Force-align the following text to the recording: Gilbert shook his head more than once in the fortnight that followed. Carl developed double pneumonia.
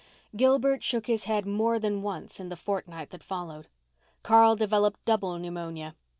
Gilbert 0.35 0.81
shook 0.81 1.05
his 1.05 1.25
head 1.25 1.45
more 1.45 1.77
than 1.77 2.01
once 2.01 2.39
in 2.39 2.49
the 2.49 2.55
fortnight 2.55 3.11
that 3.11 3.21
followed. 3.21 3.67
Carl 4.23 4.55
developed 4.55 5.05
double 5.05 5.37
pneumonia. 5.37 5.93